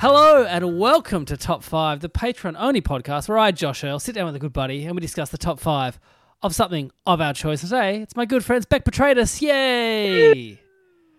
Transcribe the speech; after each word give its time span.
Hello 0.00 0.44
and 0.44 0.78
welcome 0.78 1.24
to 1.24 1.36
Top 1.36 1.64
5, 1.64 1.98
the 2.00 2.08
Patreon 2.08 2.54
only 2.56 2.80
podcast 2.80 3.28
where 3.28 3.36
I, 3.36 3.50
Josh 3.50 3.82
Earl, 3.82 3.98
sit 3.98 4.14
down 4.14 4.26
with 4.26 4.36
a 4.36 4.38
good 4.38 4.52
buddy 4.52 4.84
and 4.84 4.94
we 4.94 5.00
discuss 5.00 5.30
the 5.30 5.38
top 5.38 5.58
5 5.58 5.98
of 6.40 6.54
something 6.54 6.92
of 7.04 7.20
our 7.20 7.34
choice. 7.34 7.62
Today, 7.62 8.00
it's 8.00 8.14
my 8.14 8.24
good 8.24 8.44
friends 8.44 8.64
Beck 8.64 8.84
Petratus. 8.84 9.42
Yay! 9.42 10.60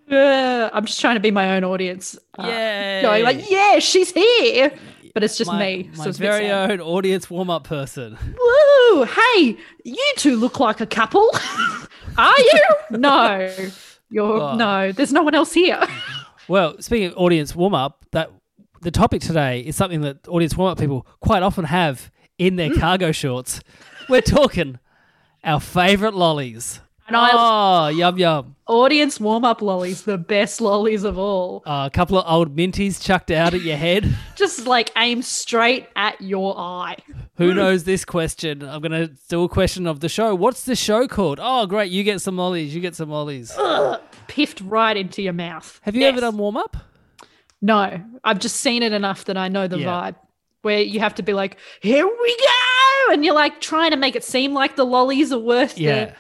Uh, 0.09 0.69
I'm 0.71 0.85
just 0.85 1.01
trying 1.01 1.15
to 1.15 1.19
be 1.19 1.29
my 1.29 1.57
own 1.57 1.65
audience. 1.65 2.17
Uh, 2.37 2.47
Yay! 2.47 3.01
Going 3.01 3.23
like, 3.25 3.51
yeah, 3.51 3.79
she's 3.79 4.11
here, 4.13 4.71
but 5.13 5.25
it's 5.25 5.37
just 5.37 5.51
my, 5.51 5.59
me. 5.59 5.89
My 5.97 6.05
so 6.05 6.11
very 6.13 6.49
own 6.49 6.79
audience 6.79 7.29
warm 7.29 7.49
up 7.49 7.65
person. 7.65 8.17
Woo! 8.21 9.03
Hey, 9.03 9.57
you 9.83 10.13
two 10.15 10.37
look 10.37 10.61
like 10.61 10.79
a 10.79 10.87
couple. 10.87 11.29
Are 12.17 12.39
you? 12.39 12.65
no, 12.91 13.53
you're 14.09 14.41
Oh. 14.41 14.55
no. 14.55 14.93
There's 14.93 15.11
no 15.11 15.23
one 15.23 15.35
else 15.35 15.53
here. 15.53 15.85
Well, 16.47 16.81
speaking 16.81 17.07
of 17.09 17.17
audience 17.17 17.53
warm 17.55 17.75
up, 17.75 18.05
that 18.11 18.31
the 18.81 18.91
topic 18.91 19.21
today 19.21 19.61
is 19.61 19.75
something 19.75 20.01
that 20.01 20.27
audience 20.27 20.55
warm 20.57 20.71
up 20.71 20.79
people 20.79 21.05
quite 21.19 21.43
often 21.43 21.65
have 21.65 22.11
in 22.37 22.55
their 22.55 22.69
Mm. 22.69 22.79
cargo 22.79 23.11
shorts. 23.11 23.61
We're 24.07 24.21
talking 24.21 24.79
our 25.43 25.59
favourite 25.59 26.13
lollies. 26.13 26.81
And 27.07 27.15
I 27.17 27.29
Oh, 27.33 27.87
yum 27.87 28.19
yum. 28.19 28.55
audience 28.67 29.19
warm 29.19 29.43
up 29.43 29.63
lollies, 29.63 30.03
the 30.03 30.19
best 30.19 30.61
lollies 30.61 31.03
of 31.03 31.17
all. 31.17 31.63
Uh, 31.65 31.85
a 31.87 31.89
couple 31.89 32.19
of 32.19 32.25
old 32.31 32.55
minties 32.55 33.03
chucked 33.03 33.31
out 33.31 33.55
at 33.55 33.61
your 33.61 33.77
head. 33.77 34.15
Just 34.35 34.67
like 34.67 34.91
aim 34.95 35.23
straight 35.23 35.87
at 35.95 36.21
your 36.21 36.55
eye. 36.55 36.97
Who 37.37 37.55
knows 37.55 37.85
this 37.85 38.05
question? 38.05 38.61
I'm 38.61 38.79
going 38.81 38.91
to 38.91 39.07
do 39.27 39.43
a 39.43 39.49
question 39.49 39.87
of 39.87 40.01
the 40.01 40.09
show. 40.09 40.35
What's 40.35 40.65
the 40.65 40.75
show 40.75 41.07
called? 41.07 41.39
Oh, 41.41 41.65
great. 41.65 41.89
You 41.91 42.03
get 42.03 42.21
some 42.21 42.37
lollies. 42.37 42.75
You 42.75 42.79
get 42.81 42.95
some 42.95 43.09
lollies. 43.09 43.57
Piffed 44.27 44.61
right 44.61 44.95
into 44.95 45.23
your 45.23 45.33
mouth. 45.33 45.79
Have 45.83 45.95
you 45.95 46.01
Yes. 46.01 46.09
ever 46.11 46.21
done 46.21 46.37
warm 46.37 46.57
up? 46.57 46.77
No, 47.61 48.01
I've 48.23 48.39
just 48.39 48.57
seen 48.57 48.83
it 48.83 48.91
enough 48.93 49.25
that 49.25 49.37
I 49.37 49.47
know 49.49 49.67
the 49.67 49.79
Yeah. 49.79 49.87
vibe. 50.11 50.15
Where 50.61 50.81
you 50.81 50.99
have 50.99 51.15
to 51.15 51.23
be 51.23 51.33
like, 51.33 51.57
here 51.81 52.05
we 52.05 52.37
go, 52.37 53.13
and 53.13 53.23
you're 53.23 53.33
like 53.33 53.61
trying 53.61 53.91
to 53.91 53.97
make 53.97 54.15
it 54.17 54.23
seem 54.25 54.53
like 54.53 54.75
the 54.75 54.85
lollies 54.85 55.31
are 55.31 55.39
worth 55.39 55.77
Yeah. 55.77 56.05
the 56.05 56.13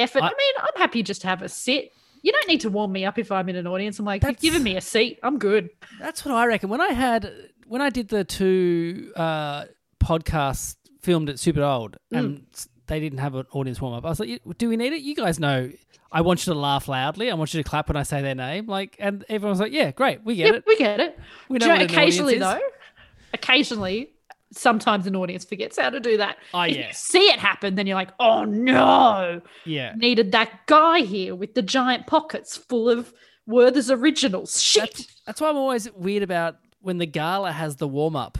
effort. 0.00 0.22
I, 0.22 0.26
I- 0.26 0.30
mean, 0.30 0.54
I'm 0.58 0.80
happy 0.80 1.02
just 1.02 1.22
to 1.22 1.26
have 1.26 1.42
a 1.42 1.48
sit. 1.48 1.90
You 2.22 2.30
don't 2.32 2.46
need 2.48 2.60
to 2.60 2.70
warm 2.70 2.92
me 2.92 3.04
up 3.04 3.18
if 3.18 3.32
I'm 3.32 3.48
in 3.48 3.56
an 3.56 3.66
audience. 3.66 3.98
I'm 3.98 4.04
like, 4.04 4.22
you've 4.22 4.38
given 4.38 4.62
me 4.62 4.76
a 4.76 4.80
seat. 4.80 5.18
I'm 5.22 5.38
good. 5.38 5.70
That's 5.98 6.24
what 6.24 6.34
I 6.34 6.46
reckon. 6.46 6.68
When 6.68 6.80
I 6.80 6.92
had, 6.92 7.32
when 7.66 7.80
I 7.82 7.90
did 7.90 8.08
the 8.08 8.22
two 8.24 9.10
uh, 9.16 9.64
podcasts 10.00 10.76
filmed 11.00 11.30
at 11.30 11.38
Super 11.38 11.62
Old 11.62 11.96
and 12.12 12.46
s- 12.52 12.68
they 12.90 13.00
didn't 13.00 13.20
have 13.20 13.34
an 13.34 13.46
audience 13.52 13.80
warm 13.80 13.94
up, 13.94 14.04
I 14.04 14.10
was 14.10 14.20
like, 14.20 14.42
do 14.58 14.68
we 14.68 14.76
need 14.76 14.92
it? 14.92 15.00
You 15.00 15.14
guys 15.14 15.40
know 15.40 15.70
I 16.12 16.20
want 16.20 16.46
you 16.46 16.52
to 16.52 16.58
laugh 16.58 16.88
loudly. 16.88 17.30
I 17.30 17.34
want 17.34 17.54
you 17.54 17.62
to 17.62 17.68
clap 17.68 17.88
when 17.88 17.96
I 17.96 18.02
say 18.02 18.20
their 18.20 18.34
name. 18.34 18.66
Like, 18.66 18.96
and 18.98 19.24
everyone 19.28 19.52
was 19.52 19.60
like, 19.60 19.72
yeah, 19.72 19.92
great. 19.92 20.22
We 20.24 20.36
get 20.36 20.46
Yep, 20.46 20.54
it. 20.56 20.64
we 20.66 20.76
get 20.76 21.00
it. 21.00 21.18
We 21.48 21.58
know 21.58 21.66
you 21.66 21.68
know, 21.68 21.74
what 21.74 21.80
an 21.82 21.84
audience 21.86 21.92
occasionally 21.92 22.38
though, 22.38 22.60
occasionally, 23.32 24.10
sometimes 24.52 25.06
an 25.06 25.14
audience 25.16 25.44
forgets 25.44 25.78
how 25.78 25.90
to 25.90 26.00
do 26.00 26.16
that. 26.16 26.36
Oh, 26.52 26.62
if 26.62 26.76
yeah. 26.76 26.88
you 26.88 26.92
see 26.92 27.28
it 27.28 27.38
happen, 27.38 27.76
then 27.76 27.86
you're 27.86 27.94
like, 27.96 28.10
oh 28.18 28.44
no, 28.44 29.40
Yeah. 29.64 29.94
needed 29.96 30.32
that 30.32 30.66
guy 30.66 31.00
here 31.00 31.34
with 31.34 31.54
the 31.54 31.62
giant 31.62 32.06
pockets 32.06 32.56
full 32.56 32.88
of 32.90 33.12
Werther's 33.46 33.90
originals. 33.90 34.60
Shit. 34.60 34.94
That's, 34.96 35.20
that's 35.26 35.40
why 35.40 35.48
I'm 35.50 35.56
always 35.56 35.90
weird 35.92 36.22
about 36.22 36.56
when 36.80 36.98
the 36.98 37.06
gala 37.06 37.52
has 37.52 37.76
the 37.76 37.86
warm 37.88 38.16
up. 38.16 38.38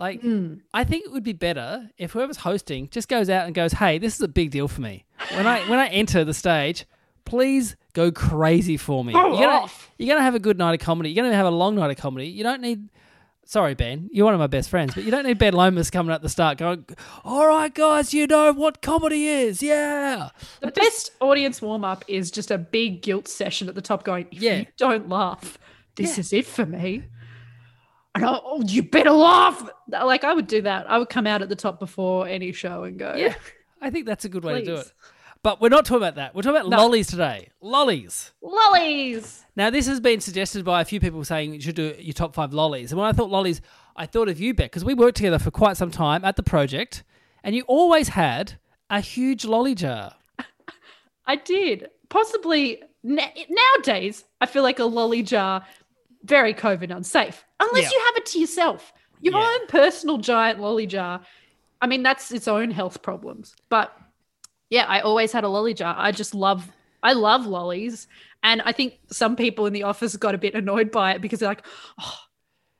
Like, 0.00 0.22
Hmm. 0.22 0.54
I 0.72 0.82
think 0.84 1.04
it 1.04 1.12
would 1.12 1.22
be 1.22 1.34
better 1.34 1.90
if 1.98 2.12
whoever's 2.12 2.38
hosting 2.38 2.88
just 2.90 3.06
goes 3.08 3.28
out 3.28 3.44
and 3.44 3.54
goes, 3.54 3.74
"Hey, 3.74 3.98
this 3.98 4.14
is 4.14 4.20
a 4.22 4.28
big 4.28 4.50
deal 4.50 4.66
for 4.66 4.80
me. 4.80 5.04
When 5.34 5.46
I 5.46 5.60
when 5.68 5.78
I 5.78 5.88
enter 5.88 6.24
the 6.24 6.32
stage, 6.34 6.86
please 7.26 7.76
go 7.92 8.10
crazy 8.10 8.78
for 8.78 9.04
me. 9.04 9.12
Go 9.12 9.28
you're, 9.38 9.46
gonna, 9.46 9.62
off. 9.64 9.90
you're 9.98 10.08
gonna 10.08 10.24
have 10.24 10.34
a 10.34 10.38
good 10.40 10.56
night 10.58 10.72
of 10.72 10.80
comedy. 10.80 11.10
You're 11.10 11.22
gonna 11.22 11.36
have 11.36 11.44
a 11.46 11.50
long 11.50 11.74
night 11.76 11.90
of 11.90 11.98
comedy. 11.98 12.28
You 12.28 12.42
don't 12.42 12.62
need." 12.62 12.88
Sorry, 13.44 13.74
Ben. 13.74 14.08
You're 14.12 14.24
one 14.26 14.32
of 14.34 14.38
my 14.40 14.46
best 14.46 14.70
friends, 14.70 14.94
but 14.94 15.02
you 15.04 15.10
don't 15.10 15.26
need 15.26 15.36
Ben 15.36 15.52
Lomas 15.54 15.90
coming 15.90 16.14
at 16.14 16.22
the 16.22 16.28
start 16.28 16.56
going, 16.56 16.86
"All 17.24 17.46
right, 17.48 17.74
guys, 17.74 18.14
you 18.14 18.26
know 18.28 18.52
what 18.52 18.80
comedy 18.80 19.26
is, 19.26 19.60
yeah." 19.62 20.30
The 20.60 20.70
best 20.70 21.10
audience 21.20 21.60
warm 21.60 21.84
up 21.84 22.04
is 22.08 22.30
just 22.30 22.50
a 22.50 22.56
big 22.58 23.02
guilt 23.02 23.28
session 23.28 23.68
at 23.68 23.74
the 23.74 23.82
top 23.82 24.04
going, 24.04 24.28
if 24.30 24.40
Yeah. 24.40 24.56
you 24.60 24.66
don't 24.78 25.08
laugh, 25.10 25.58
this 25.96 26.16
Yeah. 26.16 26.20
is 26.20 26.32
it 26.32 26.46
for 26.46 26.64
me. 26.64 27.02
And 28.14 28.24
I, 28.24 28.38
oh, 28.42 28.62
you 28.66 28.82
better 28.82 29.12
laugh. 29.12 29.68
Like 29.88 30.24
I 30.24 30.34
would 30.34 30.46
do 30.46 30.62
that. 30.62 30.90
I 30.90 30.98
would 30.98 31.08
come 31.08 31.26
out 31.26 31.42
at 31.42 31.48
the 31.48 31.56
top 31.56 31.78
before 31.78 32.26
any 32.26 32.52
show 32.52 32.84
and 32.84 32.98
go, 32.98 33.14
Yeah, 33.16 33.34
I 33.80 33.90
think 33.90 34.06
that's 34.06 34.24
a 34.24 34.28
good 34.28 34.44
way 34.44 34.60
to 34.60 34.64
do 34.64 34.76
it. 34.76 34.92
But 35.42 35.60
we're 35.60 35.70
not 35.70 35.86
talking 35.86 36.02
about 36.02 36.16
that. 36.16 36.34
We're 36.34 36.42
talking 36.42 36.56
about 36.60 36.68
No. 36.70 36.76
lollies 36.76 37.06
today. 37.06 37.48
Lollies. 37.62 38.32
lollies. 38.42 39.44
Now, 39.56 39.70
this 39.70 39.86
has 39.86 39.98
been 39.98 40.20
suggested 40.20 40.64
by 40.64 40.82
a 40.82 40.84
few 40.84 41.00
people 41.00 41.24
saying 41.24 41.54
you 41.54 41.60
should 41.60 41.76
do 41.76 41.94
your 41.98 42.12
top 42.12 42.34
five 42.34 42.52
lollies. 42.52 42.92
And 42.92 43.00
when 43.00 43.08
I 43.08 43.12
thought 43.12 43.30
lollies, 43.30 43.60
I 43.96 44.06
thought 44.06 44.28
of 44.28 44.38
you, 44.38 44.52
Beck, 44.54 44.70
because 44.70 44.84
we 44.84 44.92
worked 44.92 45.16
together 45.16 45.38
for 45.38 45.50
quite 45.50 45.76
some 45.78 45.90
time 45.90 46.24
at 46.24 46.36
the 46.36 46.42
project, 46.42 47.04
and 47.42 47.54
you 47.54 47.62
always 47.62 48.08
had 48.08 48.54
a 48.90 49.00
huge 49.00 49.44
lolly 49.46 49.74
jar. 49.74 50.14
I 51.26 51.36
did. 51.36 51.88
Possibly 52.10 52.82
nowadays, 53.02 54.24
I 54.40 54.46
feel 54.46 54.62
like 54.62 54.78
a 54.78 54.84
lolly 54.84 55.22
jar, 55.22 55.64
very 56.24 56.54
COVID 56.54 56.94
unsafe. 56.94 57.44
Unless 57.60 57.84
Yeah. 57.84 57.90
you 57.98 58.04
have 58.06 58.16
it 58.16 58.26
to 58.26 58.38
yourself. 58.40 58.92
Your 59.20 59.34
Yeah. 59.34 59.48
own 59.60 59.66
personal 59.66 60.18
giant 60.18 60.60
lolly 60.60 60.86
jar. 60.86 61.20
I 61.80 61.86
mean, 61.86 62.02
that's 62.02 62.30
its 62.32 62.48
own 62.48 62.70
health 62.70 63.02
problems. 63.02 63.54
But 63.68 63.94
yeah, 64.70 64.84
I 64.86 65.00
always 65.00 65.32
had 65.32 65.44
a 65.44 65.48
lolly 65.48 65.74
jar. 65.74 65.94
I 65.98 66.12
just 66.12 66.34
love 66.34 66.70
I 67.02 67.14
love 67.14 67.46
lollies. 67.46 68.06
And 68.42 68.60
I 68.62 68.72
think 68.72 68.98
some 69.10 69.34
people 69.34 69.64
in 69.64 69.72
the 69.72 69.84
office 69.84 70.14
got 70.16 70.34
a 70.34 70.38
bit 70.38 70.54
annoyed 70.54 70.90
by 70.90 71.12
it 71.12 71.22
because 71.22 71.38
they're 71.40 71.48
like, 71.48 71.64
oh, 71.98 72.18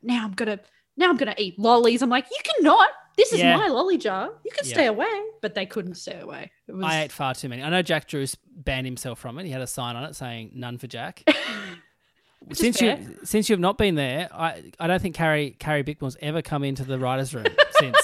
now 0.02 0.24
I'm 0.24 0.32
gonna 0.32 0.60
now 0.98 1.08
I'm 1.08 1.16
gonna 1.16 1.34
eat 1.38 1.58
lollies. 1.58 2.02
I'm 2.02 2.10
like, 2.10 2.26
you 2.30 2.36
cannot. 2.42 2.90
This 3.16 3.32
is 3.32 3.40
Yeah. 3.40 3.56
my 3.56 3.68
lolly 3.68 3.96
jar. 3.96 4.30
You 4.44 4.50
can 4.50 4.66
Yeah. 4.66 4.72
stay 4.74 4.86
away. 4.86 5.08
But 5.40 5.54
they 5.54 5.64
couldn't 5.66 5.94
stay 5.94 6.20
away. 6.20 6.50
It 6.68 6.72
was 6.72 6.84
I 6.84 7.02
ate 7.02 7.12
far 7.12 7.34
too 7.34 7.48
many. 7.48 7.62
I 7.62 7.70
know 7.70 7.80
Jack 7.82 8.08
Drews 8.08 8.34
banned 8.34 8.86
himself 8.86 9.18
from 9.18 9.38
it. 9.38 9.46
He 9.46 9.50
had 9.50 9.62
a 9.62 9.66
sign 9.66 9.96
on 9.96 10.04
it 10.04 10.14
saying 10.14 10.52
"None 10.54 10.76
for 10.78 10.86
Jack." 10.86 11.22
is 12.48 12.58
since 12.58 12.80
you 12.80 13.18
since 13.24 13.48
you 13.48 13.52
have 13.54 13.60
not 13.60 13.76
been 13.78 13.94
there, 13.96 14.28
I 14.32 14.62
I 14.78 14.86
don't 14.86 15.00
think 15.02 15.14
Carrie 15.14 15.56
Carrie 15.58 15.82
Bickmore's 15.82 16.16
ever 16.20 16.42
come 16.42 16.64
into 16.64 16.84
the 16.84 16.98
writers' 16.98 17.34
room 17.34 17.46
since. 17.78 17.96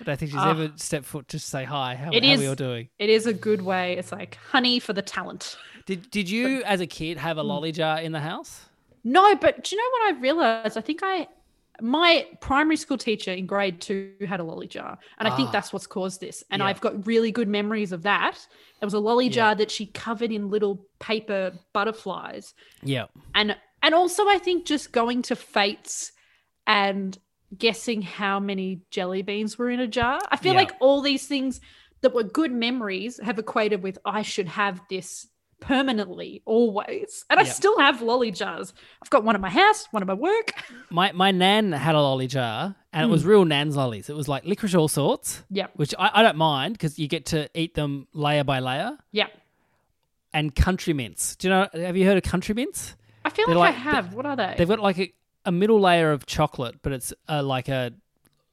I 0.00 0.04
don't 0.04 0.18
think 0.18 0.30
she's 0.30 0.40
Ah. 0.40 0.50
ever 0.50 0.72
stepped 0.76 1.04
foot 1.04 1.28
to 1.28 1.38
say 1.38 1.64
hi. 1.64 1.94
How, 1.94 2.10
It 2.10 2.24
how 2.24 2.30
is- 2.30 2.38
are 2.38 2.42
we 2.42 2.48
all 2.48 2.54
doing? 2.54 2.88
It 2.98 3.10
is 3.10 3.26
a 3.26 3.34
good 3.34 3.62
way. 3.62 3.98
It's 3.98 4.12
like 4.12 4.36
honey 4.50 4.78
for 4.80 4.92
the 4.94 5.02
talent. 5.02 5.56
Did 5.86 6.10
Did 6.10 6.30
you, 6.30 6.62
as 6.64 6.80
a 6.80 6.86
kid, 6.86 7.18
have 7.18 7.36
a 7.36 7.42
lolly 7.42 7.72
jar 7.72 7.98
in 8.00 8.12
the 8.12 8.20
house? 8.20 8.66
No, 9.04 9.34
but 9.36 9.64
do 9.64 9.74
you 9.74 9.80
know 9.82 9.90
what 9.92 10.14
I 10.14 10.20
realized? 10.20 10.76
I 10.78 10.80
think 10.82 11.00
I, 11.02 11.26
my 11.80 12.26
primary 12.40 12.76
school 12.76 12.98
teacher 12.98 13.32
in 13.32 13.46
grade 13.46 13.80
two 13.80 14.12
had 14.26 14.40
a 14.40 14.44
lolly 14.44 14.66
jar. 14.66 14.98
And 15.18 15.28
I 15.28 15.30
Ah. 15.32 15.36
think 15.36 15.52
that's 15.52 15.72
what's 15.72 15.86
caused 15.86 16.20
this. 16.20 16.42
And 16.50 16.60
Yeah. 16.60 16.66
I've 16.66 16.80
got 16.80 17.06
really 17.06 17.32
good 17.32 17.48
memories 17.48 17.92
of 17.92 18.02
that. 18.02 18.36
It 18.80 18.84
was 18.84 18.94
a 18.94 18.98
lolly 18.98 19.26
Yeah. 19.26 19.32
jar 19.32 19.54
that 19.56 19.70
she 19.70 19.86
covered 19.86 20.32
in 20.32 20.50
little 20.50 20.86
paper 20.98 21.52
butterflies. 21.72 22.54
Yeah. 22.82 23.06
And, 23.34 23.56
and 23.82 23.94
also 23.94 24.28
I 24.28 24.38
think 24.38 24.66
just 24.66 24.92
going 24.92 25.22
to 25.22 25.36
fates 25.36 26.12
and 26.66 27.18
guessing 27.56 28.02
how 28.02 28.38
many 28.38 28.82
jelly 28.90 29.22
beans 29.22 29.58
were 29.58 29.70
in 29.70 29.80
a 29.80 29.88
jar. 29.88 30.20
I 30.30 30.36
feel 30.36 30.52
Yeah. 30.52 30.60
like 30.60 30.72
all 30.80 31.00
these 31.00 31.26
things 31.26 31.60
that 32.02 32.14
were 32.14 32.22
good 32.22 32.52
memories 32.52 33.18
have 33.22 33.38
equated 33.38 33.82
with 33.82 33.98
I 34.04 34.22
should 34.22 34.48
have 34.48 34.80
this 34.88 35.26
permanently 35.60 36.42
always. 36.44 37.24
And 37.30 37.38
I 37.38 37.44
still 37.44 37.78
have 37.78 38.02
lolly 38.02 38.30
jars. 38.30 38.72
I've 39.02 39.10
got 39.10 39.24
one 39.24 39.34
at 39.34 39.40
my 39.40 39.50
house, 39.50 39.86
one 39.90 40.02
at 40.02 40.06
my 40.06 40.14
work. 40.14 40.52
My 40.90 41.12
my 41.12 41.30
nan 41.30 41.70
had 41.72 41.94
a 41.94 42.00
lolly 42.00 42.26
jar, 42.26 42.74
and 42.92 43.04
Hmm. 43.04 43.08
it 43.10 43.12
was 43.12 43.24
real 43.24 43.44
nan's 43.44 43.76
lollies. 43.76 44.10
It 44.10 44.16
was 44.16 44.26
like 44.28 44.44
licorice 44.44 44.74
all 44.74 44.88
sorts, 44.88 45.44
Yeah. 45.50 45.66
which 45.76 45.94
I, 45.98 46.10
I 46.14 46.22
don't 46.22 46.36
mind 46.36 46.74
because 46.74 46.98
you 46.98 47.06
get 47.06 47.26
to 47.26 47.48
eat 47.54 47.74
them 47.74 48.08
layer 48.12 48.42
by 48.42 48.58
layer. 48.60 48.98
Yeah. 49.12 49.26
And 50.32 50.54
country 50.54 50.92
mints. 50.92 51.36
Do 51.36 51.48
you 51.48 51.54
know? 51.54 51.68
Have 51.74 51.96
you 51.96 52.06
heard 52.06 52.16
of 52.16 52.22
country 52.22 52.54
mints? 52.54 52.94
I 53.24 53.30
feel 53.30 53.46
like, 53.48 53.56
like- 53.56 53.74
I 53.74 53.78
have. 53.78 54.14
What 54.14 54.26
are 54.26 54.36
they? 54.36 54.54
They've 54.56 54.68
got 54.68 54.80
like 54.80 54.98
a, 54.98 55.12
a 55.44 55.52
middle 55.52 55.80
layer 55.80 56.12
of 56.12 56.24
chocolate, 56.26 56.76
but 56.82 56.92
it's 56.92 57.12
uh, 57.28 57.42
like 57.42 57.68
a 57.68 57.92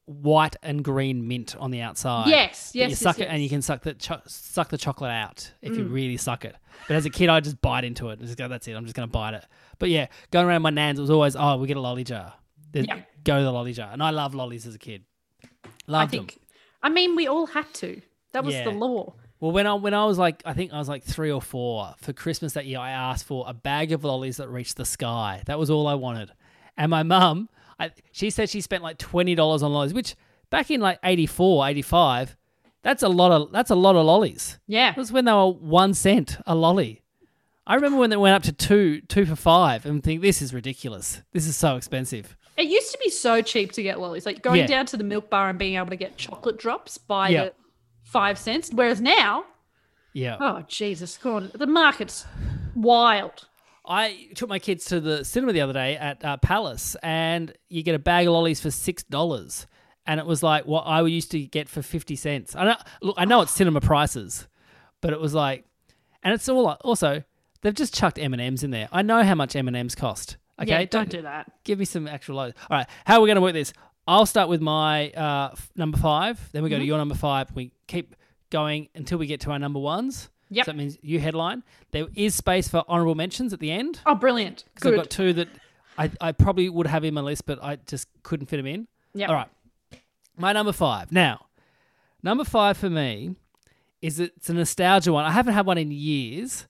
white 0.08 0.56
and 0.62 0.82
green 0.82 1.28
mint 1.28 1.54
on 1.56 1.70
the 1.70 1.80
outside. 1.82 2.28
Yes, 2.28 2.70
yes, 2.72 2.86
You 2.86 2.88
yes, 2.90 2.98
suck 2.98 3.18
it, 3.18 3.22
yes. 3.24 3.28
and 3.30 3.42
you 3.42 3.48
can 3.48 3.60
suck 3.62 3.82
the 3.82 3.92
cho- 3.94 4.22
suck 4.26 4.70
the 4.70 4.78
chocolate 4.78 5.10
out 5.10 5.52
if 5.60 5.72
Mm. 5.72 5.76
you 5.78 5.84
really 5.84 6.16
suck 6.16 6.44
it. 6.44 6.56
But 6.86 6.96
as 6.96 7.04
a 7.04 7.10
kid, 7.10 7.28
I 7.28 7.40
just 7.40 7.60
bite 7.60 7.84
into 7.84 8.08
it 8.08 8.18
and 8.18 8.22
just 8.22 8.38
go, 8.38 8.48
"That's 8.48 8.66
it. 8.68 8.72
I'm 8.72 8.84
just 8.84 8.96
gonna 8.96 9.06
bite 9.06 9.34
it." 9.34 9.44
But 9.78 9.90
yeah, 9.90 10.06
going 10.30 10.46
around 10.46 10.62
my 10.62 10.70
nan's, 10.70 10.98
it 10.98 11.02
was 11.02 11.10
always, 11.10 11.36
"Oh, 11.36 11.56
we 11.58 11.66
get 11.66 11.76
a 11.76 11.80
lolly 11.80 12.04
jar." 12.04 12.34
Yeah. 12.72 13.02
Go 13.24 13.38
to 13.38 13.44
the 13.44 13.52
lolly 13.52 13.72
jar, 13.74 13.90
and 13.92 14.02
I 14.02 14.10
love 14.10 14.34
lollies 14.34 14.66
as 14.66 14.74
a 14.74 14.78
kid. 14.78 15.04
I 15.88 16.06
think. 16.06 16.32
them. 16.34 16.40
I 16.82 16.88
mean, 16.90 17.16
we 17.16 17.26
all 17.26 17.46
had 17.46 17.72
to. 17.74 18.00
That 18.32 18.44
was 18.44 18.54
Yeah. 18.54 18.64
the 18.64 18.70
law. 18.70 19.14
Well, 19.40 19.52
when 19.52 19.66
I 19.66 19.74
when 19.74 19.94
I 19.94 20.04
was 20.04 20.18
like, 20.18 20.42
I 20.44 20.52
think 20.52 20.72
I 20.72 20.78
was 20.78 20.88
like 20.88 21.04
three 21.04 21.30
or 21.30 21.40
four 21.42 21.94
for 21.98 22.12
Christmas 22.12 22.54
that 22.54 22.66
year, 22.66 22.78
I 22.78 22.90
asked 22.90 23.24
for 23.26 23.44
a 23.46 23.54
bag 23.54 23.92
of 23.92 24.04
lollies 24.04 24.36
that 24.38 24.48
reached 24.48 24.76
the 24.76 24.84
sky. 24.84 25.42
That 25.46 25.58
was 25.58 25.70
all 25.70 25.86
I 25.86 25.94
wanted. 25.94 26.32
And 26.76 26.90
my 26.90 27.02
mum, 27.02 27.48
I, 27.78 27.90
she 28.12 28.30
said 28.30 28.48
she 28.50 28.60
spent 28.60 28.82
like 28.82 28.98
twenty 28.98 29.34
dollars 29.34 29.62
on 29.62 29.72
lollies, 29.72 29.94
which 29.94 30.16
back 30.50 30.70
in 30.70 30.80
like 30.80 30.98
84, 31.04 31.68
85, 31.68 32.36
that's 32.82 33.02
a 33.02 33.08
lot 33.08 33.30
of 33.32 33.52
that's 33.52 33.70
a 33.70 33.74
lot 33.74 33.96
of 33.96 34.04
lollies. 34.06 34.58
Yeah. 34.66 34.90
It 34.90 34.96
was 34.96 35.12
when 35.12 35.24
they 35.26 35.32
were 35.32 35.50
one 35.52 35.94
cent 35.94 36.38
a 36.46 36.54
lolly. 36.54 37.02
I 37.66 37.74
remember 37.74 37.98
when 37.98 38.08
they 38.10 38.16
went 38.16 38.34
up 38.34 38.42
to 38.44 38.52
two 38.52 39.02
two 39.02 39.26
for 39.26 39.36
five, 39.36 39.84
and 39.84 40.02
think 40.02 40.22
this 40.22 40.40
is 40.42 40.54
ridiculous. 40.54 41.22
This 41.32 41.46
is 41.46 41.54
so 41.56 41.76
expensive. 41.76 42.34
It 42.56 42.66
used 42.66 42.90
to 42.92 42.98
be 42.98 43.10
so 43.10 43.40
cheap 43.42 43.70
to 43.72 43.82
get 43.82 44.00
lollies. 44.00 44.26
Like 44.26 44.42
going 44.42 44.60
Yeah. 44.60 44.66
down 44.66 44.86
to 44.86 44.96
the 44.96 45.04
milk 45.04 45.30
bar 45.30 45.48
and 45.48 45.58
being 45.58 45.76
able 45.76 45.90
to 45.90 45.96
get 45.96 46.16
chocolate 46.16 46.58
drops 46.58 46.98
by 46.98 47.30
the 47.32 47.52
five 48.02 48.38
cents. 48.38 48.70
Whereas 48.72 49.00
now, 49.00 49.44
Yeah. 50.14 50.38
oh 50.40 50.64
Jesus, 50.66 51.16
God, 51.18 51.52
the 51.52 51.66
market's 51.68 52.24
wild. 52.74 53.46
I 53.88 54.28
took 54.34 54.48
my 54.48 54.58
kids 54.58 54.84
to 54.86 55.00
the 55.00 55.24
cinema 55.24 55.52
the 55.52 55.62
other 55.62 55.72
day 55.72 55.96
at 55.96 56.24
uh, 56.24 56.36
Palace, 56.36 56.94
and 57.02 57.52
you 57.68 57.82
get 57.82 57.94
a 57.94 57.98
bag 57.98 58.26
of 58.26 58.34
lollies 58.34 58.60
for 58.60 58.70
six 58.70 59.02
dollars, 59.02 59.66
and 60.06 60.20
it 60.20 60.26
was 60.26 60.42
like 60.42 60.66
what 60.66 60.82
I 60.82 61.00
used 61.06 61.30
to 61.32 61.40
get 61.40 61.68
for 61.68 61.80
fifty 61.82 62.14
cents. 62.16 62.54
I 62.54 62.64
know, 62.64 62.76
look, 63.02 63.14
I 63.18 63.24
know 63.24 63.40
it's 63.40 63.52
cinema 63.52 63.80
prices, 63.80 64.46
but 65.00 65.12
it 65.12 65.20
was 65.20 65.32
like, 65.34 65.64
and 66.22 66.34
it's 66.34 66.48
all 66.48 66.66
also 66.82 67.22
they've 67.62 67.74
just 67.74 67.94
chucked 67.94 68.18
M 68.18 68.32
and 68.34 68.42
M's 68.42 68.62
in 68.62 68.70
there. 68.70 68.88
I 68.92 69.02
know 69.02 69.22
how 69.24 69.34
much 69.34 69.56
M 69.56 69.68
and 69.68 69.76
M's 69.76 69.94
cost. 69.94 70.36
Okay, 70.60 70.70
yeah, 70.70 70.84
don't 70.84 71.08
do 71.08 71.22
that. 71.22 71.50
give 71.64 71.78
me 71.78 71.84
some 71.84 72.06
actual 72.08 72.36
lollies. 72.36 72.54
All 72.68 72.76
right, 72.76 72.86
how 73.06 73.16
are 73.18 73.20
we 73.22 73.28
going 73.28 73.36
to 73.36 73.40
work 73.40 73.52
this? 73.54 73.72
I'll 74.06 74.26
start 74.26 74.48
with 74.48 74.60
my 74.60 75.10
uh, 75.10 75.54
number 75.76 75.98
five, 75.98 76.40
then 76.52 76.62
we 76.62 76.68
go 76.70 76.76
to 76.76 76.80
Mm-hmm. 76.80 76.88
your 76.88 76.98
number 76.98 77.14
five. 77.14 77.50
We 77.54 77.72
keep 77.86 78.16
going 78.50 78.88
until 78.94 79.18
we 79.18 79.26
get 79.26 79.40
to 79.42 79.50
our 79.52 79.58
number 79.58 79.78
ones. 79.78 80.30
Yep. 80.50 80.66
So 80.66 80.72
that 80.72 80.78
means 80.78 80.98
you 81.02 81.20
headline. 81.20 81.62
There 81.90 82.06
is 82.14 82.34
space 82.34 82.68
for 82.68 82.84
honourable 82.88 83.14
mentions 83.14 83.52
at 83.52 83.60
the 83.60 83.70
end. 83.70 84.00
Oh, 84.06 84.14
brilliant. 84.14 84.64
Because 84.74 84.92
I've 84.92 84.96
got 84.96 85.10
two 85.10 85.32
that 85.34 85.48
I, 85.98 86.10
I 86.20 86.32
probably 86.32 86.68
would 86.68 86.86
have 86.86 87.04
in 87.04 87.14
my 87.14 87.20
list, 87.20 87.46
but 87.46 87.62
I 87.62 87.76
just 87.76 88.08
couldn't 88.22 88.46
fit 88.46 88.56
them 88.56 88.66
in. 88.66 88.88
Yeah. 89.14 89.26
All 89.26 89.34
right. 89.34 89.48
My 90.36 90.52
number 90.52 90.72
five. 90.72 91.10
Now, 91.12 91.46
number 92.22 92.44
five 92.44 92.76
for 92.76 92.88
me 92.88 93.34
is 94.00 94.20
it's 94.20 94.48
a 94.48 94.54
nostalgia 94.54 95.12
one. 95.12 95.24
I 95.24 95.32
haven't 95.32 95.54
had 95.54 95.66
one 95.66 95.76
in 95.78 95.90
years, 95.90 96.66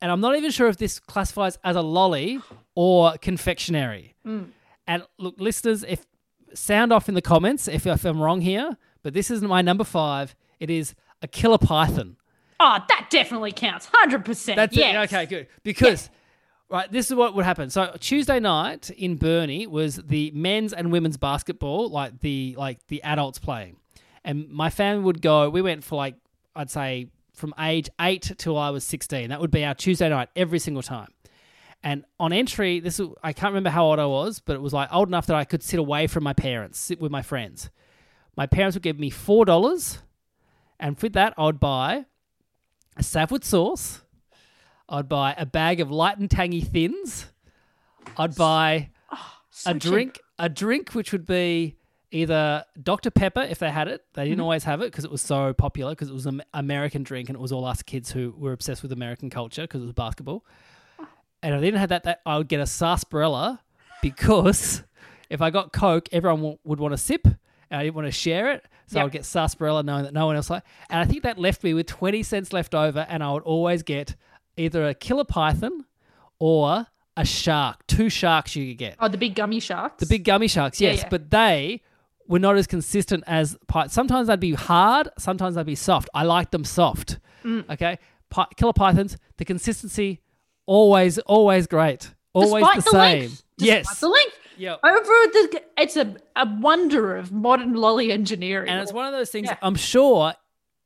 and 0.00 0.12
I'm 0.12 0.20
not 0.20 0.36
even 0.36 0.50
sure 0.50 0.68
if 0.68 0.76
this 0.76 1.00
classifies 1.00 1.58
as 1.64 1.76
a 1.76 1.82
lolly 1.82 2.40
or 2.74 3.16
confectionery. 3.18 4.14
Mm. 4.26 4.50
And 4.86 5.04
look, 5.18 5.36
listeners, 5.38 5.84
if 5.84 6.06
sound 6.54 6.92
off 6.92 7.08
in 7.08 7.14
the 7.14 7.22
comments 7.22 7.68
if, 7.68 7.86
if 7.86 8.04
I'm 8.04 8.20
wrong 8.20 8.40
here, 8.40 8.76
but 9.02 9.14
this 9.14 9.30
isn't 9.30 9.48
my 9.48 9.62
number 9.62 9.84
five. 9.84 10.34
It 10.60 10.70
is 10.70 10.94
a 11.22 11.28
killer 11.28 11.58
python. 11.58 12.16
Oh, 12.64 12.78
that 12.88 13.08
definitely 13.10 13.50
counts. 13.50 13.88
100%. 13.88 14.54
That's 14.54 14.76
yes. 14.76 14.94
it. 14.94 15.12
Okay, 15.12 15.26
good. 15.26 15.48
Because 15.64 16.10
right, 16.68 16.90
this 16.92 17.10
is 17.10 17.16
what 17.16 17.34
would 17.34 17.44
happen. 17.44 17.70
So 17.70 17.96
Tuesday 17.98 18.38
night 18.38 18.88
in 18.90 19.16
Burnie 19.16 19.66
was 19.66 19.96
the 19.96 20.30
men's 20.32 20.72
and 20.72 20.92
women's 20.92 21.16
basketball, 21.16 21.88
like 21.88 22.20
the 22.20 22.54
like 22.56 22.86
the 22.86 23.02
adults 23.02 23.40
playing, 23.40 23.78
and 24.24 24.48
my 24.48 24.70
family 24.70 25.02
would 25.02 25.20
go. 25.20 25.50
We 25.50 25.60
went 25.60 25.82
for 25.82 25.96
like 25.96 26.14
I'd 26.54 26.70
say 26.70 27.08
from 27.34 27.52
age 27.58 27.90
eight 28.00 28.30
till 28.38 28.56
I 28.56 28.70
was 28.70 28.84
sixteen. 28.84 29.30
That 29.30 29.40
would 29.40 29.50
be 29.50 29.64
our 29.64 29.74
Tuesday 29.74 30.08
night 30.08 30.28
every 30.36 30.60
single 30.60 30.84
time. 30.84 31.08
And 31.82 32.04
on 32.20 32.32
entry, 32.32 32.78
this 32.78 33.00
was- 33.00 33.10
I 33.24 33.32
can't 33.32 33.50
remember 33.50 33.70
how 33.70 33.86
old 33.86 33.98
I 33.98 34.06
was, 34.06 34.38
but 34.38 34.54
it 34.54 34.62
was 34.62 34.72
like 34.72 34.88
old 34.94 35.08
enough 35.08 35.26
that 35.26 35.34
I 35.34 35.44
could 35.44 35.64
sit 35.64 35.80
away 35.80 36.06
from 36.06 36.22
my 36.22 36.32
parents, 36.32 36.78
sit 36.78 37.00
with 37.00 37.10
my 37.10 37.22
friends. 37.22 37.70
My 38.36 38.46
parents 38.46 38.76
would 38.76 38.84
give 38.84 39.00
me 39.00 39.10
four 39.10 39.44
dollars, 39.44 39.98
and 40.78 40.96
with 41.00 41.14
that, 41.14 41.34
I 41.36 41.46
would 41.46 41.58
buy 41.58 42.06
a 42.96 43.02
Savwood 43.02 43.44
sauce. 43.44 44.02
I'd 44.88 45.08
buy 45.08 45.34
a 45.38 45.46
bag 45.46 45.80
of 45.80 45.90
light 45.90 46.18
and 46.18 46.30
tangy 46.30 46.60
thins. 46.60 47.26
I'd 48.16 48.34
buy 48.34 48.90
So 49.50 49.70
a 49.70 49.74
cheap. 49.74 49.82
drink, 49.82 50.20
a 50.38 50.48
drink 50.48 50.90
which 50.92 51.12
would 51.12 51.26
be 51.26 51.76
either 52.10 52.64
Dr 52.82 53.10
Pepper 53.10 53.40
if 53.42 53.58
they 53.58 53.70
had 53.70 53.88
it. 53.88 54.04
They 54.12 54.22
Mm-hmm. 54.22 54.30
didn't 54.30 54.40
always 54.42 54.64
have 54.64 54.82
it 54.82 54.90
because 54.90 55.04
it 55.04 55.10
was 55.10 55.22
so 55.22 55.54
popular 55.54 55.92
because 55.92 56.10
it 56.10 56.14
was 56.14 56.26
an 56.26 56.42
American 56.52 57.02
drink 57.04 57.28
and 57.30 57.36
it 57.36 57.40
was 57.40 57.52
all 57.52 57.64
us 57.64 57.82
kids 57.82 58.10
who 58.12 58.34
were 58.36 58.52
obsessed 58.52 58.82
with 58.82 58.92
American 58.92 59.30
culture 59.30 59.62
because 59.62 59.80
it 59.80 59.84
was 59.86 59.94
basketball. 59.94 60.44
And 61.42 61.54
if 61.54 61.58
I 61.58 61.60
didn't 61.60 61.80
have 61.80 61.88
that, 61.88 62.04
that 62.04 62.20
I 62.26 62.36
would 62.38 62.48
get 62.48 62.60
a 62.60 62.66
sarsaparilla 62.66 63.60
because 64.02 64.82
if 65.30 65.40
I 65.40 65.48
got 65.50 65.72
Coke, 65.72 66.08
everyone 66.12 66.40
w- 66.40 66.58
would 66.64 66.78
want 66.80 66.92
to 66.92 66.98
sip 66.98 67.24
and 67.26 67.36
I 67.80 67.84
didn't 67.84 67.94
want 67.96 68.06
to 68.08 68.12
share 68.12 68.52
it. 68.52 68.64
So 68.92 69.00
I 69.00 69.04
would 69.04 69.12
get 69.12 69.24
sarsaparilla 69.24 69.82
knowing 69.82 70.04
that 70.04 70.12
no 70.12 70.26
one 70.26 70.36
else 70.36 70.50
liked 70.50 70.66
And 70.90 71.00
I 71.00 71.04
think 71.04 71.22
that 71.22 71.38
left 71.38 71.64
me 71.64 71.74
with 71.74 71.86
20 71.86 72.22
cents 72.22 72.52
left 72.52 72.74
over 72.74 73.06
and 73.08 73.22
I 73.22 73.32
would 73.32 73.42
always 73.42 73.82
get 73.82 74.16
either 74.56 74.86
a 74.86 74.94
killer 74.94 75.24
python 75.24 75.86
or 76.38 76.86
a 77.16 77.24
shark. 77.24 77.86
Two 77.86 78.08
sharks 78.08 78.56
you 78.56 78.68
could 78.68 78.78
get. 78.78 78.96
Oh, 79.00 79.08
the 79.08 79.18
big 79.18 79.34
gummy 79.34 79.60
sharks. 79.60 80.00
The 80.00 80.06
big 80.06 80.24
gummy 80.24 80.48
sharks, 80.48 80.80
yes, 80.80 80.98
yeah. 80.98 81.08
but 81.08 81.30
they 81.30 81.82
were 82.26 82.38
not 82.38 82.56
as 82.56 82.66
consistent 82.66 83.24
as 83.26 83.56
py- 83.68 83.88
sometimes 83.88 84.28
they'd 84.28 84.40
be 84.40 84.54
hard, 84.54 85.08
sometimes 85.18 85.54
they'd 85.54 85.66
be 85.66 85.74
soft. 85.74 86.08
I 86.14 86.24
like 86.24 86.50
them 86.50 86.64
soft. 86.64 87.18
Mm. 87.44 87.68
Okay, 87.70 87.98
killer 88.56 88.72
pythons, 88.72 89.16
the 89.36 89.44
consistency 89.44 90.20
always, 90.66 91.18
always 91.18 91.66
great, 91.66 92.14
always 92.32 92.64
Despite 92.64 92.76
the, 92.76 92.82
the 92.82 92.90
same. 92.90 93.20
length. 93.20 93.44
Despite 93.58 93.76
yes, 93.76 94.00
The 94.00 94.08
length. 94.08 94.38
Yeah. 94.62 94.76
Over 94.84 95.02
the, 95.02 95.62
it's 95.76 95.96
a, 95.96 96.14
a 96.36 96.46
wonder 96.60 97.16
of 97.16 97.32
modern 97.32 97.74
lolly 97.74 98.12
engineering. 98.12 98.68
And 98.68 98.80
it's 98.80 98.92
one 98.92 99.06
of 99.06 99.12
those 99.12 99.30
things. 99.30 99.48
Yeah. 99.48 99.56
I'm 99.62 99.74
sure 99.74 100.34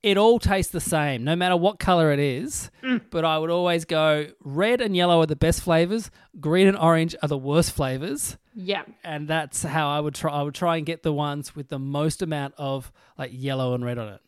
it 0.02 0.16
all 0.16 0.38
tastes 0.38 0.72
the 0.72 0.80
same, 0.80 1.24
no 1.24 1.34
matter 1.36 1.56
what 1.56 1.78
color 1.78 2.12
it 2.12 2.18
is. 2.20 2.70
Mm. 2.82 3.02
But 3.10 3.24
I 3.24 3.38
would 3.38 3.50
always 3.50 3.84
go 3.84 4.26
red 4.42 4.80
and 4.80 4.96
yellow 4.96 5.20
are 5.20 5.26
the 5.26 5.36
best 5.36 5.62
flavors. 5.62 6.10
Green 6.40 6.66
and 6.68 6.76
orange 6.78 7.14
are 7.22 7.28
the 7.28 7.36
worst 7.38 7.72
flavors. 7.72 8.36
yeah. 8.54 8.82
and 9.04 9.28
that's 9.28 9.62
how 9.62 9.88
I 9.90 10.00
would 10.00 10.14
try. 10.14 10.32
I 10.32 10.42
would 10.42 10.54
try 10.54 10.76
and 10.78 10.86
get 10.86 11.02
the 11.02 11.12
ones 11.12 11.54
with 11.56 11.68
the 11.68 11.78
most 11.78 12.22
amount 12.22 12.54
of 12.56 12.90
like 13.18 13.30
yellow 13.34 13.74
and 13.74 13.84
red 13.84 13.98
on 13.98 14.08
it. 14.14 14.20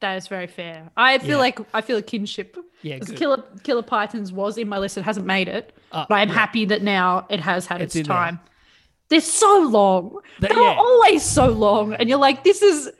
That 0.00 0.16
is 0.16 0.28
very 0.28 0.46
fair. 0.46 0.90
I 0.96 1.18
feel 1.18 1.30
Yeah. 1.30 1.36
like 1.38 1.58
I 1.72 1.80
feel 1.80 1.96
a 1.96 2.02
kinship. 2.02 2.56
Yeah. 2.82 2.98
Killer 2.98 3.42
Killer 3.62 3.82
Pythons 3.82 4.30
was 4.32 4.58
in 4.58 4.68
my 4.68 4.78
list. 4.78 4.98
It 4.98 5.02
hasn't 5.04 5.26
made 5.26 5.48
it, 5.48 5.74
Uh, 5.90 6.04
but 6.08 6.16
I'm 6.16 6.28
yeah. 6.28 6.34
happy 6.34 6.64
that 6.66 6.82
now 6.82 7.26
it 7.30 7.40
has 7.40 7.64
had 7.66 7.80
It's 7.80 7.96
its, 7.96 8.06
in 8.06 8.12
there. 8.14 8.16
They're 9.08 9.20
so 9.20 9.60
long. 9.60 10.18
They're 10.40 10.52
yeah. 10.58 10.76
always 10.78 11.22
so 11.22 11.48
long, 11.48 11.94
and 11.94 12.08
you're 12.08 12.18
like, 12.18 12.42
this 12.44 12.62
is. 12.62 12.90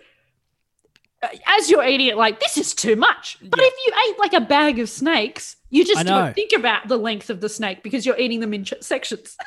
As 1.47 1.71
you're 1.71 1.85
eating 1.87 2.09
it, 2.09 2.19
like 2.19 2.39
this 2.39 2.59
is 2.59 2.75
too 2.75 2.97
much. 2.97 3.39
But 3.43 3.59
Yeah. 3.59 3.67
if 3.67 3.75
you 3.87 3.93
ate 4.11 4.19
like 4.19 4.33
a 4.35 4.43
bag 4.43 4.79
of 4.79 4.91
snakes, 4.91 5.57
you 5.71 5.83
just 5.85 6.05
don't 6.07 6.35
think 6.35 6.53
about 6.53 6.87
the 6.87 6.99
length 6.99 7.31
of 7.31 7.41
the 7.41 7.49
snake 7.49 7.83
because 7.83 8.05
you're 8.05 8.19
eating 8.19 8.41
them 8.41 8.53
in 8.53 8.65
ch- 8.65 8.75
sections. 8.81 9.37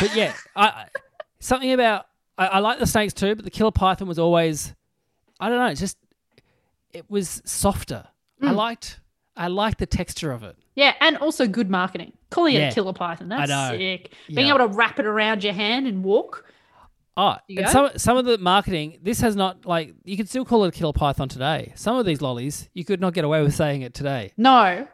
But 0.00 0.14
yeah, 0.14 0.34
I, 0.54 0.66
I- 0.66 0.88
something 1.40 1.72
about 1.72 2.06
I, 2.38 2.46
I 2.46 2.58
like 2.60 2.78
the 2.78 2.86
snakes 2.86 3.12
too, 3.14 3.34
but 3.34 3.44
the 3.44 3.50
killer 3.50 3.70
python 3.70 4.08
was 4.08 4.18
always 4.18 4.74
I 5.40 5.48
don't 5.50 5.58
know. 5.58 5.66
It's 5.66 5.80
just 5.80 5.98
it 6.92 7.10
was 7.10 7.42
softer. 7.44 8.06
I 8.42 8.46
Mm. 8.46 8.54
liked 8.56 9.00
I 9.36 9.48
liked 9.48 9.78
the 9.78 9.86
texture 9.86 10.32
of 10.32 10.42
it. 10.42 10.56
Yeah, 10.74 10.94
and 11.00 11.16
also 11.18 11.46
good 11.46 11.70
marketing. 11.70 12.12
Calling 12.30 12.54
it 12.56 12.72
a 12.72 12.74
killer 12.74 12.92
python, 12.92 13.28
that's 13.28 13.50
sick. 13.70 14.12
Being 14.28 14.46
Yeah. 14.48 14.54
able 14.56 14.68
to 14.68 14.74
wrap 14.74 14.98
it 14.98 15.06
around 15.06 15.44
your 15.44 15.52
hand 15.52 15.86
and 15.86 16.02
walk. 16.04 16.44
Oh, 17.16 17.36
and 17.48 17.68
some 17.68 17.90
some 17.96 18.16
of 18.18 18.24
the 18.26 18.36
marketing. 18.36 18.98
This 19.02 19.20
has 19.20 19.36
not 19.36 19.64
like 19.64 19.94
you 20.04 20.16
could 20.16 20.28
still 20.28 20.44
call 20.44 20.64
it 20.64 20.68
a 20.68 20.70
killer 20.72 20.92
python 20.92 21.28
today. 21.28 21.72
Some 21.76 21.96
of 21.96 22.04
these 22.04 22.20
lollies 22.20 22.68
you 22.74 22.84
could 22.84 23.00
not 23.00 23.14
get 23.14 23.24
away 23.24 23.42
with 23.42 23.54
saying 23.54 23.82
it 23.82 23.94
today. 23.94 24.32
No, 24.36 24.86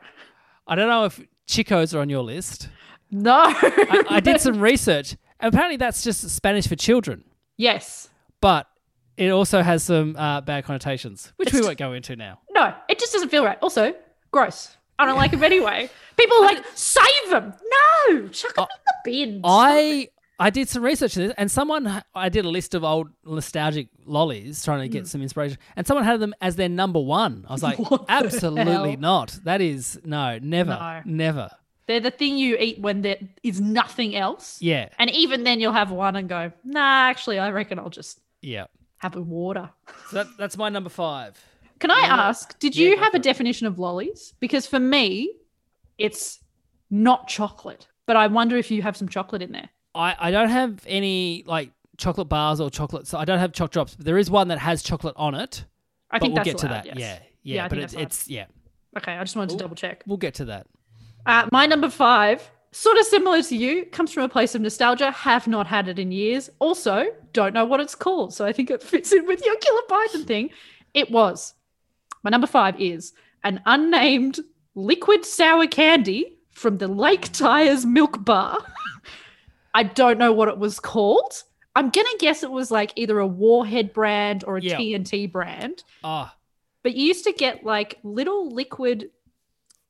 I 0.66 0.74
don't 0.76 0.88
know 0.88 1.06
if 1.06 1.20
chicos 1.48 1.94
are 1.94 2.00
on 2.00 2.08
your 2.10 2.22
list. 2.22 2.68
no. 3.10 3.32
I, 3.44 4.04
I 4.08 4.20
did 4.20 4.40
some 4.40 4.60
research. 4.60 5.16
and 5.40 5.52
Apparently, 5.52 5.76
that's 5.78 6.02
just 6.04 6.28
Spanish 6.30 6.68
for 6.68 6.76
children, 6.76 7.24
yes. 7.56 8.08
but 8.40 8.68
it 9.16 9.30
also 9.30 9.60
has 9.62 9.82
some 9.82 10.14
uh, 10.16 10.40
bad 10.42 10.64
connotations, 10.64 11.32
which 11.36 11.52
we 11.52 11.60
won't 11.60 11.76
go 11.78 11.92
into 11.92 12.14
now. 12.14 12.38
No, 12.52 12.72
it 12.88 12.98
just 13.00 13.12
doesn't 13.12 13.30
feel 13.30 13.44
right. 13.44 13.58
Also, 13.60 13.94
gross. 14.30 14.76
I 15.02 15.06
don't 15.06 15.16
like 15.16 15.32
them 15.32 15.42
anyway. 15.44 15.90
People 16.16 16.36
are 16.38 16.42
like, 16.46 16.64
save 16.74 17.30
them. 17.30 17.54
No, 18.08 18.28
chuck 18.28 18.54
them 18.54 18.66
in 18.70 18.80
the 18.86 18.94
bin. 19.04 19.40
I 19.44 20.08
I 20.38 20.50
did 20.50 20.68
some 20.68 20.82
research 20.82 21.16
on 21.16 21.24
this, 21.28 21.34
and 21.36 21.50
someone 21.50 22.02
I 22.14 22.28
did 22.28 22.44
a 22.44 22.48
list 22.48 22.74
of 22.74 22.84
old 22.84 23.08
nostalgic 23.24 23.88
lollies, 24.04 24.64
trying 24.64 24.80
to 24.80 24.88
get 24.88 25.04
mm. 25.04 25.06
some 25.06 25.22
inspiration, 25.22 25.58
and 25.76 25.86
someone 25.86 26.04
had 26.04 26.20
them 26.20 26.34
as 26.40 26.56
their 26.56 26.68
number 26.68 27.00
one. 27.00 27.44
I 27.48 27.52
was 27.52 27.62
like. 27.62 27.78
What 27.92 28.06
the 28.06 28.12
absolutely 28.12 28.72
hell? 28.72 28.96
not. 28.98 29.38
That 29.44 29.60
is 29.60 30.00
no, 30.04 30.38
never, 30.40 30.70
No. 30.70 31.02
never. 31.04 31.50
They're 31.86 32.00
the 32.00 32.10
thing 32.10 32.38
you 32.38 32.56
eat 32.58 32.80
when 32.80 33.02
there 33.02 33.18
is 33.42 33.60
nothing 33.60 34.14
else. 34.16 34.58
Yeah, 34.62 34.88
And 34.98 35.10
even 35.10 35.42
then, 35.44 35.60
you'll 35.60 35.72
have 35.72 35.90
one 35.90 36.16
and 36.16 36.28
go, 36.28 36.52
nah, 36.64 37.08
actually, 37.08 37.38
I 37.38 37.50
reckon 37.50 37.78
I'll 37.78 37.90
just 37.90 38.20
Yeah. 38.40 38.66
have 38.98 39.16
a 39.16 39.20
water. 39.20 39.70
So 40.08 40.16
that, 40.16 40.26
that's 40.38 40.56
my 40.56 40.68
number 40.68 40.90
five. 40.90 41.44
Can 41.82 41.90
I 41.90 42.02
ask, 42.02 42.56
did 42.60 42.76
you 42.76 42.96
have 42.96 43.12
a 43.12 43.16
it. 43.16 43.24
definition 43.24 43.66
of 43.66 43.76
lollies? 43.76 44.34
Because 44.38 44.68
for 44.68 44.78
me, 44.78 45.34
it's 45.98 46.38
not 46.90 47.26
chocolate, 47.26 47.88
but 48.06 48.14
I 48.14 48.28
wonder 48.28 48.56
if 48.56 48.70
you 48.70 48.82
have 48.82 48.96
some 48.96 49.08
chocolate 49.08 49.42
in 49.42 49.50
there. 49.50 49.68
I, 49.92 50.14
I 50.16 50.30
don't 50.30 50.48
have 50.48 50.84
any 50.86 51.42
like 51.44 51.72
chocolate 51.96 52.28
bars 52.28 52.60
or 52.60 52.70
chocolate. 52.70 53.08
So 53.08 53.18
I 53.18 53.24
don't 53.24 53.40
have 53.40 53.52
choc 53.52 53.72
drops, 53.72 53.96
but 53.96 54.06
there 54.06 54.16
is 54.16 54.30
one 54.30 54.46
that 54.46 54.60
has 54.60 54.84
chocolate 54.84 55.16
on 55.16 55.34
it. 55.34 55.64
I 56.08 56.18
but 56.18 56.22
think 56.22 56.34
we'll 56.34 56.44
that's 56.44 56.50
get 56.52 56.58
to 56.58 56.68
allowed, 56.68 56.84
that. 56.84 56.86
yes. 56.86 56.98
Yeah, 56.98 57.18
yeah. 57.42 57.54
Yeah, 57.56 57.64
I 57.64 57.68
but 57.68 57.74
think 57.74 57.84
it's 57.84 57.94
that's 57.94 58.04
it's 58.04 58.28
yeah. 58.28 58.44
Okay, 58.96 59.12
I 59.14 59.24
just 59.24 59.34
wanted 59.34 59.50
to 59.50 59.56
double 59.56 59.74
check. 59.74 60.04
We'll 60.06 60.18
get 60.18 60.34
to 60.34 60.44
that. 60.44 60.68
Uh, 61.26 61.48
my 61.50 61.66
number 61.66 61.90
five, 61.90 62.48
sort 62.70 62.96
of 62.96 63.06
similar 63.06 63.42
to 63.42 63.56
you, 63.56 63.86
comes 63.86 64.12
from 64.12 64.22
a 64.22 64.28
place 64.28 64.54
of 64.54 64.60
nostalgia. 64.60 65.10
Have 65.10 65.48
not 65.48 65.66
had 65.66 65.88
it 65.88 65.98
in 65.98 66.12
years. 66.12 66.48
Also, 66.60 67.06
don't 67.32 67.54
know 67.54 67.64
what 67.64 67.80
it's 67.80 67.96
called. 67.96 68.32
So 68.34 68.46
I 68.46 68.52
think 68.52 68.70
it 68.70 68.84
fits 68.84 69.10
in 69.10 69.26
with 69.26 69.44
your 69.44 69.56
Killer 69.56 69.82
Python 69.88 70.24
thing. 70.26 70.50
It 70.94 71.10
was. 71.10 71.54
My 72.22 72.30
number 72.30 72.46
five 72.46 72.80
is 72.80 73.12
an 73.44 73.60
unnamed 73.66 74.40
liquid 74.74 75.24
sour 75.24 75.66
candy 75.66 76.36
from 76.52 76.78
the 76.78 76.88
Lake 76.88 77.32
Tyers 77.32 77.84
Milk 77.84 78.24
Bar. 78.24 78.58
I 79.74 79.82
don't 79.84 80.18
know 80.18 80.32
what 80.32 80.48
it 80.48 80.58
was 80.58 80.78
called. 80.78 81.42
I'm 81.74 81.88
going 81.90 82.06
to 82.06 82.16
guess 82.20 82.42
it 82.42 82.50
was 82.50 82.70
like 82.70 82.92
either 82.96 83.18
a 83.18 83.26
Warhead 83.26 83.92
brand 83.94 84.44
or 84.46 84.58
a 84.58 84.60
Yeah. 84.62 84.76
TNT 84.76 85.30
brand. 85.32 85.82
Ah, 86.04 86.36
But 86.82 86.94
you 86.94 87.06
used 87.06 87.24
to 87.24 87.32
get 87.32 87.64
like 87.64 87.98
little 88.02 88.50
liquid 88.50 89.10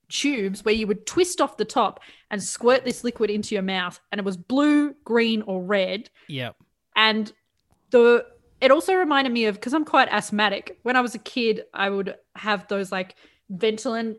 tubes 0.09 0.65
where 0.65 0.75
you 0.75 0.87
would 0.87 1.07
twist 1.07 1.41
off 1.41 1.57
the 1.57 1.65
top 1.65 2.01
and 2.31 2.41
squirt 2.43 2.85
this 2.85 3.03
liquid 3.03 3.31
into 3.31 3.55
your 3.55 3.63
mouth, 3.63 3.99
and 4.13 4.19
it 4.19 4.25
was 4.25 4.37
blue, 4.37 4.95
green, 5.05 5.43
or 5.43 5.63
red. 5.63 6.11
Yep. 6.29 6.55
And 6.95 7.33
the 7.91 8.27
it 8.63 8.71
also 8.71 8.95
reminded 8.95 9.33
me 9.33 9.45
of 9.47 9.57
because 9.57 9.75
I'm 9.75 9.85
quite 9.85 10.09
asthmatic. 10.09 10.79
When 10.83 10.97
I 10.97 11.01
was 11.03 11.15
a 11.15 11.19
kid, 11.19 11.65
I 11.75 11.91
would 11.91 12.15
have 12.37 12.67
those 12.69 12.91
like 12.91 13.17
Ventolin, 13.53 14.17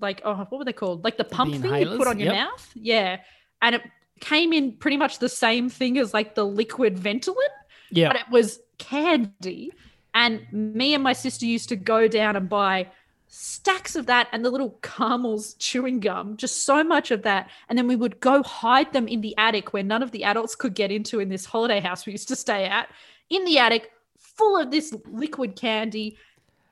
like 0.00 0.22
oh, 0.24 0.34
what 0.48 0.58
were 0.58 0.64
they 0.64 0.72
called? 0.72 1.04
Like 1.04 1.16
the 1.18 1.24
pump 1.24 1.52
thing 1.54 1.74
you 1.80 1.96
put 1.96 2.06
on 2.06 2.18
your 2.18 2.32
Yep. 2.32 2.34
mouth. 2.46 2.70
Yeah, 2.74 3.18
and 3.60 3.74
it 3.74 3.82
came 4.20 4.52
in 4.52 4.72
pretty 4.72 4.96
much 4.96 5.18
the 5.18 5.28
same 5.28 5.68
thing 5.68 5.98
as 5.98 6.14
like 6.14 6.34
the 6.34 6.46
liquid 6.46 6.96
Ventolin 6.96 7.34
Yeah. 7.90 8.08
but 8.08 8.16
it 8.16 8.30
was 8.30 8.60
candy. 8.78 9.72
And 10.14 10.46
me 10.52 10.94
and 10.94 11.02
my 11.02 11.12
sister 11.12 11.44
used 11.44 11.68
to 11.70 11.76
go 11.76 12.06
down 12.06 12.36
and 12.36 12.48
buy 12.48 12.88
stacks 13.26 13.96
of 13.96 14.06
that 14.06 14.28
and 14.30 14.44
the 14.44 14.50
little 14.50 14.78
caramels 14.82 15.54
chewing 15.54 15.98
gum, 15.98 16.36
just 16.36 16.64
so 16.64 16.84
much 16.84 17.10
of 17.10 17.22
that. 17.22 17.50
And 17.68 17.76
then 17.76 17.88
we 17.88 17.96
would 17.96 18.20
go 18.20 18.44
hide 18.44 18.92
them 18.92 19.08
in 19.08 19.22
the 19.22 19.34
attic 19.36 19.72
where 19.72 19.82
none 19.82 20.04
of 20.04 20.12
the 20.12 20.22
adults 20.22 20.54
could 20.54 20.74
get 20.74 20.92
into 20.92 21.18
in 21.18 21.28
this 21.30 21.44
holiday 21.44 21.80
house 21.80 22.06
we 22.06 22.12
used 22.12 22.28
to 22.28 22.36
stay 22.36 22.66
at, 22.66 22.88
in 23.30 23.44
the 23.44 23.58
attic, 23.58 23.90
full 24.18 24.56
of 24.60 24.70
this 24.70 24.94
liquid 25.06 25.56
candy. 25.56 26.16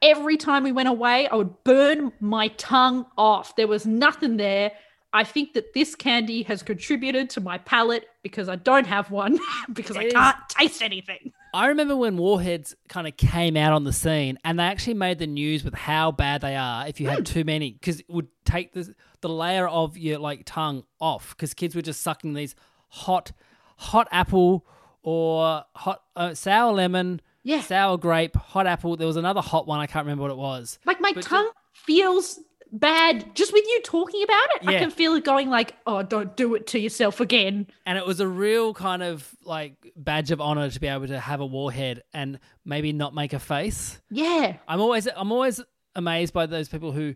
Every 0.01 0.37
time 0.37 0.65
we 0.65 0.73
went 0.73 0.89
away, 0.89 1.29
I 1.29 1.37
would 1.37 1.63
burn 1.65 2.13
my 2.21 2.49
tongue 2.49 3.07
off. 3.17 3.55
There 3.55 3.69
was 3.69 3.87
nothing 3.87 4.37
there. 4.37 4.73
I 5.13 5.25
think 5.25 5.53
that 5.53 5.75
this 5.75 5.95
candy 5.95 6.43
has 6.45 6.63
contributed 6.63 7.29
to 7.31 7.41
my 7.41 7.59
palate 7.59 8.07
because 8.23 8.49
I 8.49 8.57
don't 8.57 8.87
have 8.87 9.11
one 9.11 9.39
because 9.73 9.97
I 9.97 10.09
can't 10.11 10.37
taste 10.49 10.83
anything. 10.83 11.33
I 11.55 11.67
remember 11.67 11.95
when 11.95 12.17
Warheads 12.17 12.75
kind 12.89 13.07
of 13.07 13.17
came 13.19 13.59
out 13.59 13.75
on 13.75 13.85
the 13.85 13.93
scene, 13.93 14.39
and 14.43 14.59
they 14.59 14.63
actually 14.63 14.95
made 14.95 15.19
the 15.19 15.27
news 15.27 15.63
with 15.63 15.75
how 15.75 16.11
bad 16.11 16.41
they 16.41 16.57
are 16.57 16.89
if 16.89 16.99
you 16.99 17.09
Hmm. 17.09 17.17
had 17.17 17.27
too 17.27 17.45
many, 17.45 17.73
because 17.73 18.01
it 18.01 18.07
would 18.09 18.29
take 18.45 18.73
the 18.73 18.95
the 19.21 19.29
layer 19.29 19.69
of 19.69 19.97
your 19.97 20.19
like 20.19 20.43
tongue 20.47 20.83
off, 21.01 21.37
because 21.37 21.53
kids 21.55 21.77
were 21.77 21.83
just 21.83 22.01
sucking 22.03 22.33
these 22.33 22.57
hot, 22.89 23.33
hot 23.77 24.09
apple 24.11 24.67
or 25.03 25.65
hot 25.75 26.03
uh, 26.17 26.35
sour 26.35 26.73
lemon, 26.73 27.21
Yeah. 27.43 27.61
sour 27.61 27.99
grape, 27.99 28.37
hot 28.37 28.67
apple. 28.67 28.97
There 28.97 29.07
was 29.07 29.17
another 29.17 29.41
hot 29.41 29.67
one 29.67 29.81
I 29.81 29.87
can't 29.87 30.05
remember 30.07 30.23
what 30.23 30.31
it 30.31 30.37
was. 30.37 30.79
Like 30.85 31.01
my 31.01 31.13
But 31.15 31.25
tongue 31.25 31.51
feels 31.73 32.39
bad 32.75 33.35
just 33.35 33.53
with 33.53 33.65
you 33.67 33.81
talking 33.85 34.23
about 34.23 34.47
it. 34.57 34.67
I 34.69 34.79
can 34.79 34.91
feel 34.91 35.15
it 35.15 35.25
going 35.25 35.51
like, 35.51 35.75
oh, 35.87 36.03
don't 36.03 36.35
do 36.37 36.55
it 36.55 36.67
to 36.69 36.79
yourself 36.79 37.21
again. 37.21 37.67
and 37.85 37.99
it 37.99 38.07
was 38.07 38.21
a 38.21 38.27
real 38.29 38.73
kind 38.73 39.03
of 39.03 39.29
like 39.45 39.93
badge 39.97 40.31
of 40.31 40.41
honor 40.41 40.71
to 40.71 40.81
be 40.81 40.87
able 40.87 41.07
to 41.09 41.19
have 41.21 41.41
a 41.41 41.47
warhead 41.47 42.03
and 42.15 42.39
maybe 42.65 42.93
not 42.95 43.15
make 43.15 43.33
a 43.35 43.39
face. 43.39 44.01
Yeah. 44.11 44.57
I'm 44.67 44.81
always 44.81 45.07
I'm 45.15 45.33
always 45.33 45.61
amazed 45.95 46.33
by 46.33 46.47
those 46.47 46.69
people 46.71 46.93
who 46.93 47.15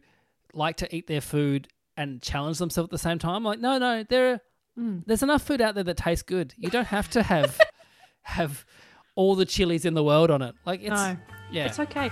like 0.52 0.76
to 0.78 0.94
eat 0.94 1.06
their 1.06 1.22
food 1.22 1.68
and 1.96 2.20
challenge 2.20 2.58
themselves 2.58 2.88
at 2.88 2.90
the 2.90 2.98
same 2.98 3.18
time. 3.18 3.42
Like, 3.42 3.58
no, 3.60 3.78
no, 3.78 4.02
there 4.02 4.32
are, 4.34 4.40
Mm. 4.78 5.04
there's 5.06 5.22
enough 5.22 5.42
food 5.42 5.62
out 5.62 5.74
there 5.74 5.84
that 5.84 5.96
tastes 5.96 6.22
good. 6.22 6.52
You 6.58 6.68
don't 6.68 6.88
have 6.88 7.08
to 7.12 7.22
have 7.22 7.58
have 8.26 8.64
all 9.14 9.34
the 9.34 9.46
chilies 9.46 9.84
in 9.84 9.94
the 9.94 10.02
world 10.02 10.30
on 10.30 10.42
it. 10.42 10.54
Like 10.66 10.80
it's 10.82 10.90
No. 10.90 11.16
yeah. 11.50 11.66
It's 11.66 11.78
okay. 11.78 12.10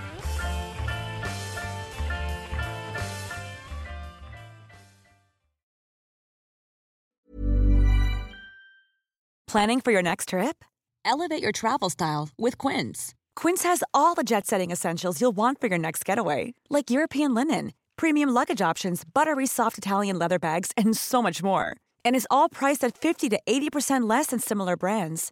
Planning 9.47 9.79
for 9.81 9.91
your 9.91 10.01
next 10.01 10.29
trip? 10.29 10.65
Elevate 11.05 11.41
your 11.41 11.51
travel 11.51 11.89
style 11.89 12.29
with 12.37 12.57
Quince. 12.57 13.13
Quince 13.35 13.63
has 13.63 13.83
all 13.93 14.15
the 14.15 14.23
jet 14.23 14.47
setting 14.47 14.71
essentials 14.71 15.21
you'll 15.21 15.35
want 15.35 15.61
for 15.61 15.67
your 15.67 15.77
next 15.77 16.03
getaway, 16.03 16.53
like 16.69 16.89
European 16.89 17.33
linen, 17.33 17.71
premium 17.95 18.29
luggage 18.29 18.61
options, 18.61 19.03
buttery 19.05 19.45
soft 19.45 19.77
Italian 19.77 20.17
leather 20.19 20.39
bags, 20.39 20.71
and 20.75 20.97
so 20.97 21.21
much 21.21 21.43
more. 21.43 21.77
And 22.03 22.15
is 22.15 22.27
all 22.29 22.49
priced 22.49 22.83
at 22.83 22.97
50 22.97 23.29
to 23.29 23.39
80% 23.47 24.09
less 24.09 24.27
than 24.27 24.39
similar 24.39 24.75
brands. 24.75 25.31